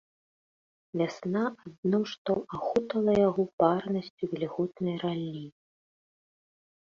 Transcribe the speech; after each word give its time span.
Вясна 0.99 1.41
адно 1.65 1.99
што 2.11 2.33
ахутала 2.59 3.13
яго 3.29 3.43
парнасцю 3.63 4.23
вільготнай 4.31 4.95
раллі. 5.03 5.45